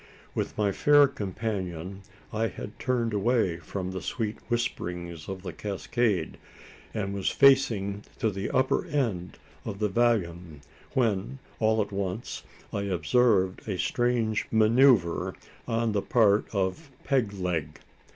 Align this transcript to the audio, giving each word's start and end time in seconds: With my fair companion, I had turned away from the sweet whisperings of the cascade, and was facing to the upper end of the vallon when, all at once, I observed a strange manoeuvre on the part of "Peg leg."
With 0.33 0.57
my 0.57 0.71
fair 0.71 1.07
companion, 1.07 2.01
I 2.33 2.47
had 2.47 2.79
turned 2.79 3.13
away 3.13 3.57
from 3.57 3.91
the 3.91 4.01
sweet 4.01 4.39
whisperings 4.49 5.29
of 5.29 5.43
the 5.43 5.53
cascade, 5.53 6.39
and 6.91 7.13
was 7.13 7.29
facing 7.29 8.03
to 8.17 8.31
the 8.31 8.49
upper 8.49 8.83
end 8.87 9.37
of 9.63 9.77
the 9.77 9.89
vallon 9.89 10.61
when, 10.95 11.37
all 11.59 11.83
at 11.83 11.91
once, 11.91 12.41
I 12.73 12.81
observed 12.81 13.69
a 13.69 13.77
strange 13.77 14.47
manoeuvre 14.49 15.35
on 15.67 15.91
the 15.91 16.01
part 16.01 16.47
of 16.51 16.89
"Peg 17.03 17.31
leg." 17.33 17.79